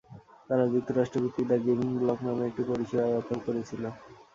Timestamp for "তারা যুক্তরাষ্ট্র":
0.47-1.17